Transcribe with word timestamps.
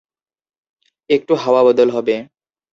একটু 1.09 1.33
হাওয়া 1.35 1.61
বদল 1.63 1.89
হবে। 1.89 2.15